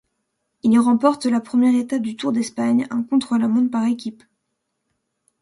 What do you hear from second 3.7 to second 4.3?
équipes.